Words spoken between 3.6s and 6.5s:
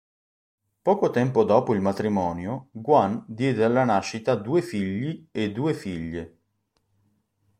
alla nascita due figli e due figlie.